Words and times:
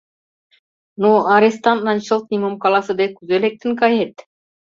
Но, 1.01 1.11
арестантлан 1.35 1.97
чылт 2.05 2.25
нимом 2.31 2.55
каласыде, 2.63 3.05
кузе 3.15 3.35
лектын 3.43 3.71
кает? 3.81 4.15